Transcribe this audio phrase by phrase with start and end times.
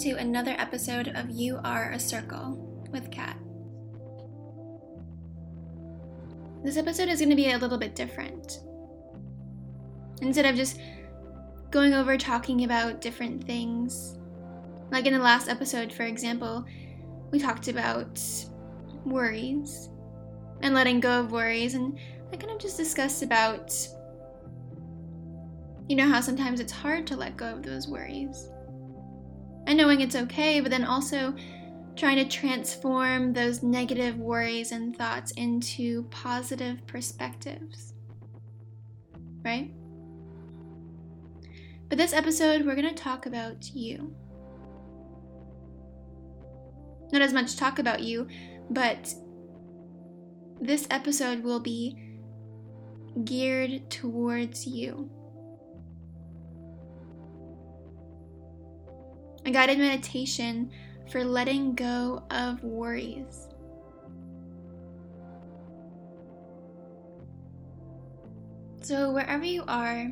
[0.00, 3.36] to another episode of You Are a Circle with Kat.
[6.64, 8.62] This episode is going to be a little bit different.
[10.22, 10.80] Instead of just
[11.70, 14.16] going over talking about different things,
[14.90, 16.64] like in the last episode, for example,
[17.30, 18.18] we talked about
[19.04, 19.90] worries
[20.62, 21.98] and letting go of worries, and
[22.32, 23.76] I kind of just discussed about,
[25.90, 28.48] you know, how sometimes it's hard to let go of those worries
[29.66, 31.34] and knowing it's okay, but then also
[31.96, 37.94] trying to transform those negative worries and thoughts into positive perspectives.
[39.44, 39.72] Right?
[41.88, 44.14] But this episode, we're going to talk about you.
[47.12, 48.28] Not as much talk about you,
[48.70, 49.12] but
[50.60, 51.96] this episode will be
[53.24, 55.10] geared towards you.
[59.44, 60.70] A guided meditation
[61.10, 63.48] for letting go of worries.
[68.82, 70.10] So, wherever you are,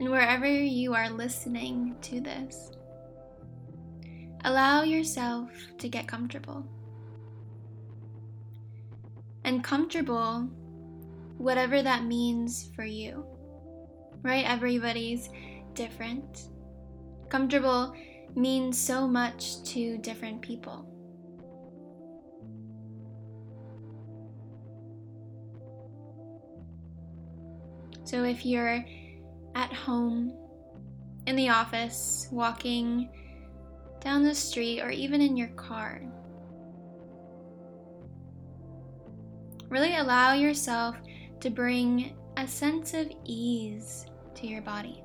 [0.00, 2.72] and wherever you are listening to this,
[4.44, 6.66] allow yourself to get comfortable.
[9.44, 10.48] And comfortable,
[11.38, 13.24] whatever that means for you,
[14.22, 14.44] right?
[14.44, 15.30] Everybody's
[15.74, 16.48] different.
[17.28, 17.94] Comfortable
[18.34, 20.84] means so much to different people.
[28.04, 28.84] So if you're
[29.54, 30.32] at home,
[31.26, 33.10] in the office, walking
[34.00, 36.00] down the street, or even in your car,
[39.68, 40.96] really allow yourself
[41.40, 44.06] to bring a sense of ease
[44.36, 45.02] to your body.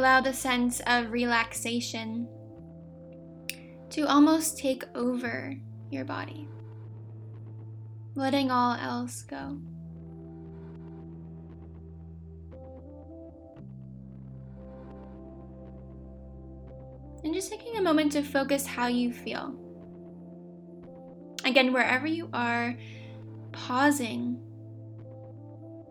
[0.00, 2.26] Allow the sense of relaxation
[3.90, 5.54] to almost take over
[5.90, 6.48] your body,
[8.14, 9.58] letting all else go.
[17.22, 19.54] And just taking a moment to focus how you feel.
[21.44, 22.74] Again, wherever you are,
[23.52, 24.40] pausing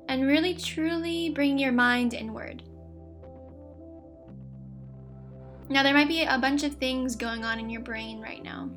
[0.08, 2.64] and really truly bring your mind inward.
[5.70, 8.70] Now, there might be a bunch of things going on in your brain right now.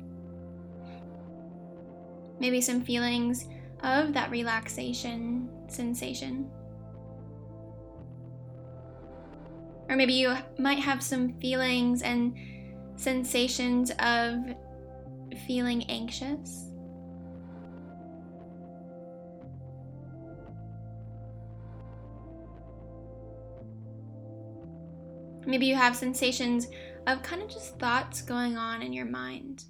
[2.39, 3.47] Maybe some feelings
[3.81, 6.49] of that relaxation sensation.
[9.89, 12.35] Or maybe you might have some feelings and
[12.95, 14.37] sensations of
[15.47, 16.72] feeling anxious.
[25.45, 26.67] Maybe you have sensations
[27.07, 29.65] of kind of just thoughts going on in your mind,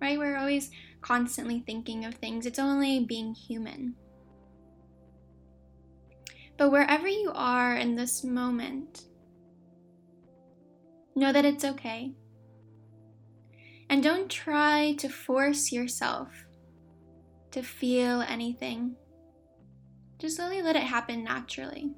[0.00, 0.18] right?
[0.18, 3.94] We're always constantly thinking of things, it's only being human.
[6.56, 9.04] But wherever you are in this moment,
[11.14, 12.12] know that it's okay.
[13.90, 16.28] And don't try to force yourself
[17.52, 18.96] to feel anything.
[20.18, 21.92] Just slowly let it happen naturally.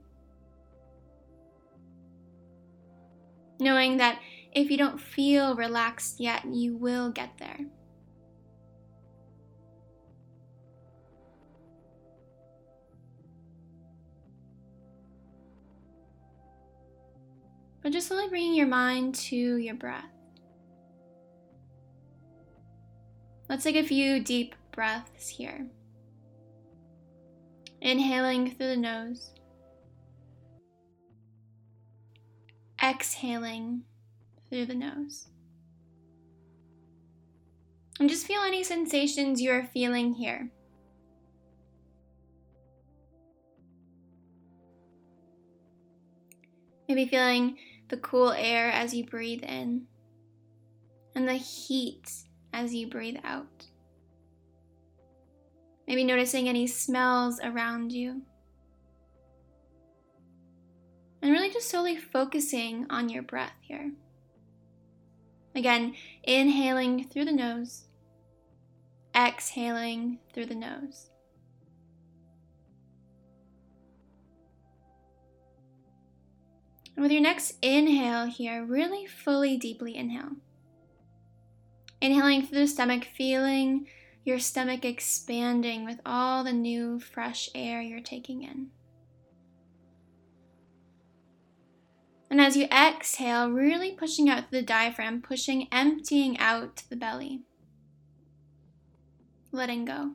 [3.60, 4.18] Knowing that
[4.52, 7.60] if you don't feel relaxed yet, you will get there.
[17.82, 20.04] But just slowly bringing your mind to your breath.
[23.48, 25.66] Let's take a few deep breaths here.
[27.80, 29.32] Inhaling through the nose.
[32.90, 33.82] Exhaling
[34.48, 35.28] through the nose.
[37.98, 40.50] And just feel any sensations you are feeling here.
[46.88, 47.58] Maybe feeling
[47.88, 49.86] the cool air as you breathe in
[51.14, 52.10] and the heat
[52.52, 53.66] as you breathe out.
[55.86, 58.22] Maybe noticing any smells around you.
[61.52, 63.92] Just slowly focusing on your breath here.
[65.54, 67.84] Again, inhaling through the nose,
[69.16, 71.10] exhaling through the nose.
[76.94, 80.36] And with your next inhale here, really fully deeply inhale.
[82.00, 83.86] Inhaling through the stomach, feeling
[84.24, 88.70] your stomach expanding with all the new, fresh air you're taking in.
[92.30, 97.42] And as you exhale, really pushing out through the diaphragm, pushing, emptying out the belly.
[99.50, 100.12] Letting go.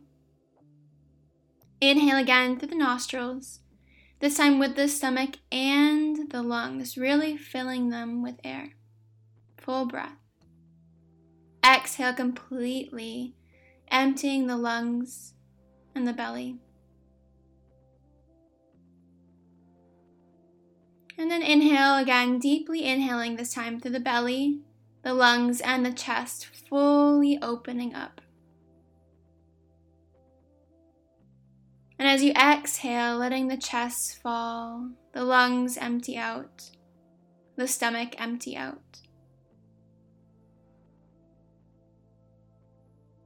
[1.81, 3.59] Inhale again through the nostrils,
[4.19, 8.71] this time with the stomach and the lungs, really filling them with air.
[9.57, 10.17] Full breath.
[11.65, 13.35] Exhale completely,
[13.89, 15.33] emptying the lungs
[15.94, 16.59] and the belly.
[21.17, 24.59] And then inhale again, deeply inhaling this time through the belly,
[25.03, 28.21] the lungs, and the chest, fully opening up.
[31.97, 36.69] And as you exhale, letting the chest fall, the lungs empty out,
[37.56, 38.81] the stomach empty out.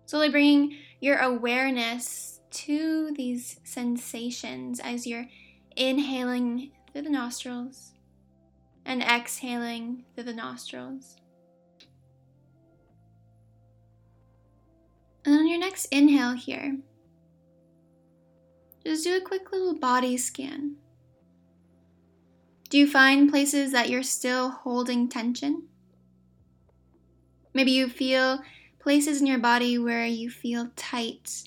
[0.05, 5.27] Slowly bringing your awareness to these sensations as you're
[5.75, 7.93] inhaling through the nostrils
[8.85, 11.17] and exhaling through the nostrils.
[15.25, 16.77] And on your next inhale here,
[18.85, 20.75] just do a quick little body scan.
[22.69, 25.67] Do you find places that you're still holding tension?
[27.53, 28.39] Maybe you feel
[28.79, 31.43] places in your body where you feel tight,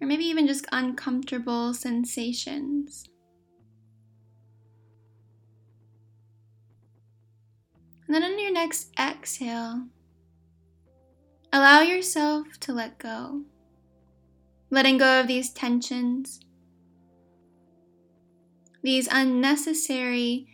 [0.00, 3.08] or maybe even just uncomfortable sensations.
[8.08, 9.84] And then on your next exhale,
[11.52, 13.42] allow yourself to let go
[14.70, 16.40] letting go of these tensions,
[18.82, 20.46] these unnecessary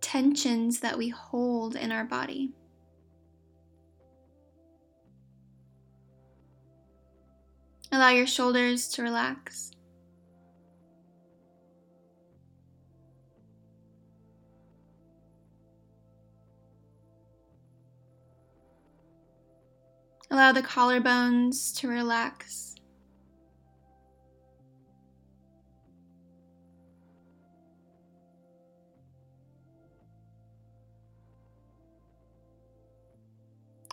[0.00, 2.52] tensions that we hold in our body.
[7.92, 9.72] Allow your shoulders to relax.
[20.32, 22.76] Allow the collarbones to relax.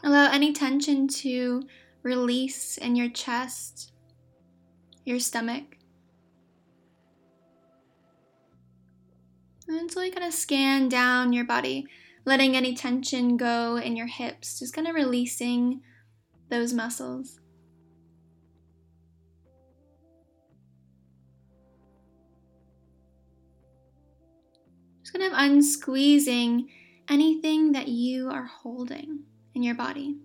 [0.04, 1.64] Allow any tension to
[2.04, 3.92] release in your chest,
[5.06, 5.78] your stomach.
[9.68, 11.88] And then slowly kind of scan down your body,
[12.26, 15.82] letting any tension go in your hips, just kind of releasing
[16.50, 17.40] those muscles.
[25.02, 26.68] Just kind of unsqueezing
[27.10, 29.20] anything that you are holding
[29.54, 30.18] in your body.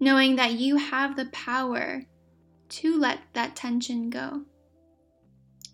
[0.00, 2.02] Knowing that you have the power
[2.68, 4.42] to let that tension go.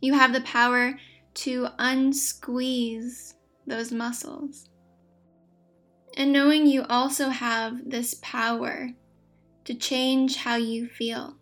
[0.01, 0.99] You have the power
[1.35, 3.35] to unsqueeze
[3.67, 4.69] those muscles
[6.17, 8.91] and knowing you also have this power
[9.65, 11.37] to change how you feel.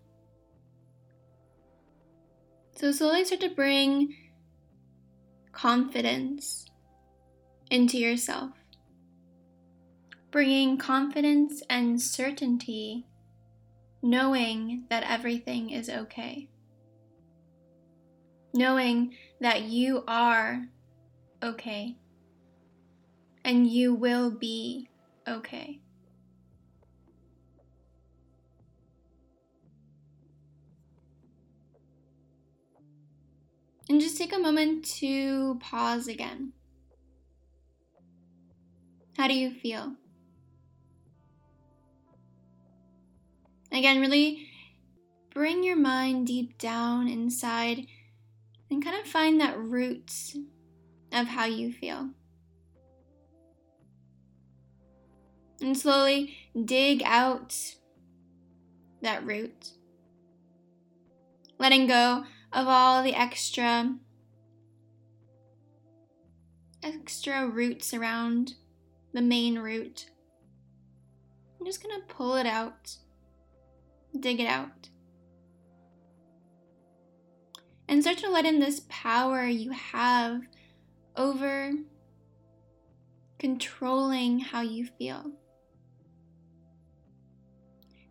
[2.77, 4.15] So, slowly start to bring
[5.53, 6.67] confidence
[7.71, 8.53] into yourself,
[10.31, 13.07] bringing confidence and certainty,
[14.03, 16.49] knowing that everything is okay,
[18.55, 20.67] knowing that you are
[21.43, 21.97] okay
[23.45, 24.89] and you will be
[25.27, 25.81] okay.
[33.89, 36.53] And just take a moment to pause again.
[39.17, 39.95] How do you feel?
[43.71, 44.49] Again, really
[45.35, 47.87] bring your mind deep down inside
[48.71, 50.13] and kind of find that root
[51.13, 52.11] of how you feel.
[55.63, 57.57] And slowly dig out
[59.01, 59.73] that root.
[61.59, 63.97] Letting go of all the extra
[66.83, 68.55] extra roots around
[69.13, 70.11] the main root.
[71.59, 72.97] I'm just going to pull it out,
[74.19, 74.89] dig it out.
[77.89, 80.41] And start to let in this power you have
[81.15, 81.73] over
[83.39, 85.31] controlling how you feel.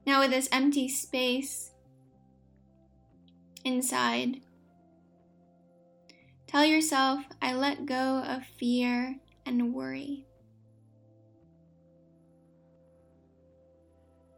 [0.06, 1.72] Now, with this empty space
[3.64, 4.42] inside,
[6.48, 9.16] tell yourself, I let go of fear
[9.46, 10.26] and worry.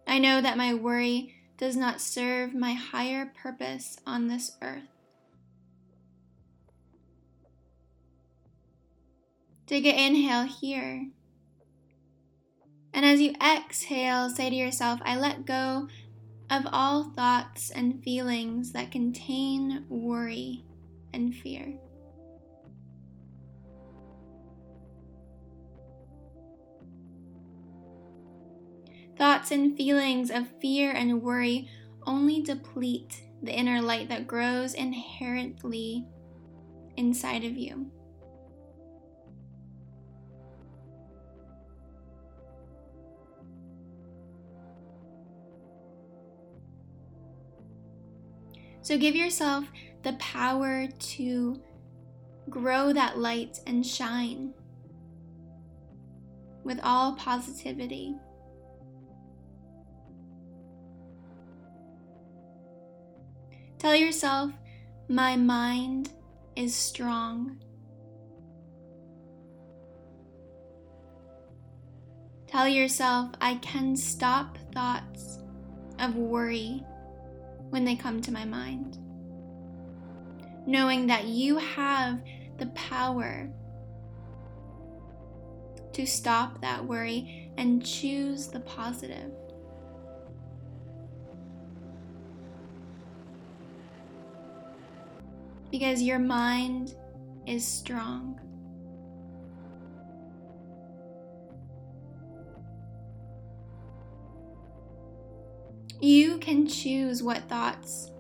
[0.06, 4.84] I know that my worry does not serve my higher purpose on this earth.
[9.66, 11.08] Take an inhale here.
[12.94, 15.88] And as you exhale, say to yourself, I let go
[16.50, 20.64] of all thoughts and feelings that contain worry
[21.14, 21.74] and fear.
[29.18, 31.70] Thoughts and feelings of fear and worry
[32.06, 36.08] only deplete the inner light that grows inherently
[36.98, 37.92] inside of you.
[48.84, 49.66] So give yourself
[50.04, 51.62] the power to
[52.50, 54.54] grow that light and shine
[56.66, 58.14] with all positivity.
[63.80, 64.52] Tell yourself,
[65.08, 66.12] my mind
[66.58, 67.58] is strong.
[72.48, 75.40] Tell yourself, I can stop thoughts
[76.00, 76.84] of worry
[77.74, 79.00] when they come to my mind.
[80.68, 82.22] Knowing that you have
[82.60, 83.50] the power
[85.92, 89.32] to stop that worry and choose the positive.
[95.72, 96.94] Because your mind
[97.48, 98.40] is strong.
[106.04, 108.12] You can choose what thoughts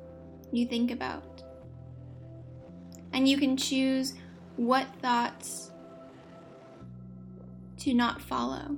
[0.53, 1.43] you think about.
[3.11, 4.13] And you can choose
[4.55, 5.69] what thoughts
[7.79, 8.77] to not follow.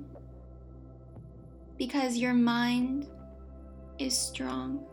[1.78, 3.06] Because your mind
[4.00, 4.84] is strong.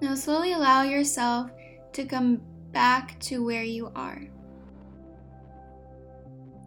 [0.00, 1.50] Now, slowly allow yourself
[1.92, 2.40] to come
[2.72, 4.22] back to where you are.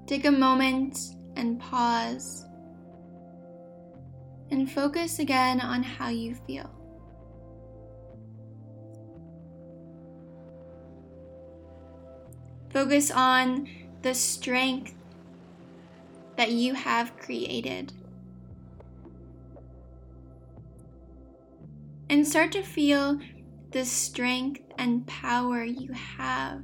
[0.06, 0.98] Take a moment
[1.36, 2.46] and pause
[4.52, 6.70] and focus again on how you feel.
[12.70, 13.70] Focus on
[14.02, 14.94] the strength
[16.36, 17.94] that you have created.
[22.10, 23.20] And start to feel
[23.72, 26.64] the strength and power you have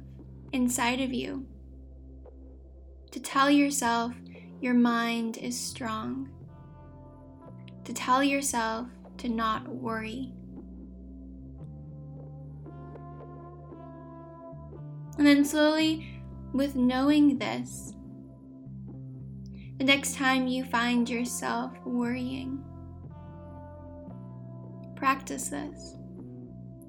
[0.52, 1.46] inside of you
[3.10, 4.14] to tell yourself
[4.60, 6.28] your mind is strong,
[7.84, 8.88] to tell yourself
[9.18, 10.32] to not worry.
[15.18, 17.94] And then slowly, with knowing this,
[19.78, 22.62] the next time you find yourself worrying,
[24.94, 25.96] practice this.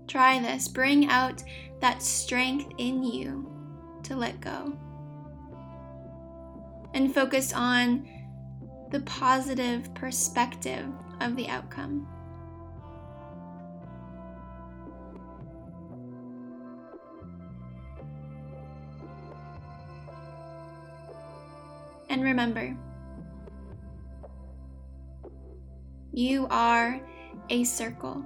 [0.07, 0.67] Try this.
[0.67, 1.41] Bring out
[1.79, 3.49] that strength in you
[4.03, 4.77] to let go
[6.93, 8.07] and focus on
[8.91, 10.85] the positive perspective
[11.21, 12.07] of the outcome.
[22.09, 22.75] And remember,
[26.11, 26.99] you are
[27.49, 28.25] a circle.